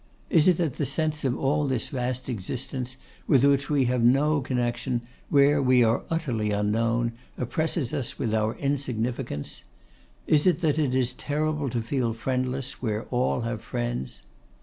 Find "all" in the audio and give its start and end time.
1.37-1.67, 13.11-13.41